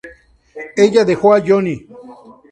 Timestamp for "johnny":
1.45-1.87